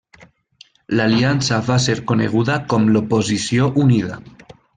[0.99, 4.19] L'aliança va ser coneguda com l'Oposició Unida.